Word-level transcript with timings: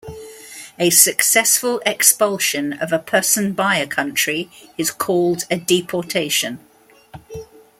A 0.79 0.89
successful 0.89 1.79
expulsion 1.85 2.73
of 2.73 2.91
a 2.91 2.97
person 2.97 3.53
by 3.53 3.75
a 3.77 3.85
country 3.85 4.49
is 4.75 4.89
called 4.89 5.43
a 5.51 5.57
deportation. 5.57 6.57